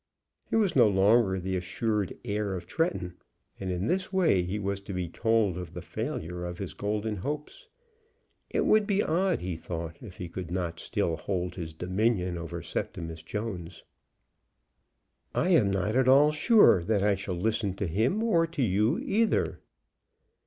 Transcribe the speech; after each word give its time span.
He 0.49 0.55
was 0.55 0.75
no 0.75 0.87
longer 0.87 1.39
the 1.39 1.55
assured 1.55 2.17
heir 2.25 2.55
of 2.55 2.65
Tretton, 2.65 3.17
and 3.59 3.69
in 3.71 3.85
this 3.85 4.11
way 4.11 4.41
he 4.41 4.57
was 4.57 4.79
to 4.79 4.93
be 4.93 5.07
told 5.07 5.59
of 5.59 5.75
the 5.75 5.81
failure 5.83 6.43
of 6.43 6.57
his 6.57 6.73
golden 6.73 7.17
hopes. 7.17 7.67
It 8.49 8.61
would 8.65 8.87
be 8.87 9.03
odd, 9.03 9.41
he 9.41 9.55
thought, 9.55 9.97
if 10.01 10.17
he 10.17 10.27
could 10.27 10.49
not 10.49 10.79
still 10.79 11.17
hold 11.17 11.53
his 11.53 11.75
dominion 11.75 12.35
over 12.35 12.63
Septimus 12.63 13.21
Jones. 13.21 13.83
"I 15.35 15.49
am 15.49 15.69
not 15.69 15.95
at 15.95 16.07
all 16.07 16.31
sure 16.31 16.81
that 16.83 17.03
I 17.03 17.13
shall 17.13 17.35
listen 17.35 17.75
to 17.75 17.85
him 17.85 18.23
or 18.23 18.47
to 18.47 18.63
you 18.63 18.97
either." 18.97 19.59